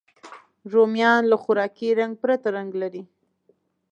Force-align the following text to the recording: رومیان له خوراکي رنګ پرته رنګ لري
رومیان 0.73 1.21
له 1.31 1.37
خوراکي 1.43 1.89
رنګ 1.99 2.13
پرته 2.21 2.47
رنګ 2.57 2.71
لري 2.81 3.03